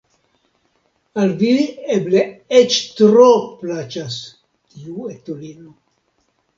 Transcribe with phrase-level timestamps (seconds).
[1.23, 1.51] Al vi
[1.97, 2.25] eble
[2.61, 3.29] eĉ tro
[3.63, 4.19] plaĉas
[4.75, 5.75] tiu etulino!